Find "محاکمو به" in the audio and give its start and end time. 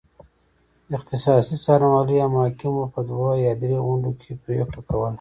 2.35-2.87